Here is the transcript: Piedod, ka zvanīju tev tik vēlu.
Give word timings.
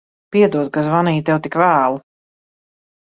Piedod, 0.35 0.71
ka 0.77 0.81
zvanīju 0.87 1.23
tev 1.29 1.43
tik 1.45 1.59
vēlu. 1.63 2.01